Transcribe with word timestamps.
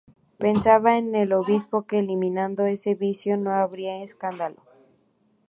Pensaba 0.39 0.97
el 0.97 1.31
obispo 1.31 1.85
que 1.85 1.99
eliminando 1.99 2.65
ese 2.65 2.95
vicio, 2.95 3.37
no 3.37 3.53
habría 3.53 4.01
escándalo. 4.01 4.57